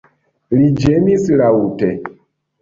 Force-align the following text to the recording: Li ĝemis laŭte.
Li 0.59 0.69
ĝemis 0.83 1.27
laŭte. 1.43 1.93